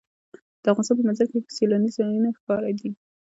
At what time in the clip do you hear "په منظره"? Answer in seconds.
0.97-1.29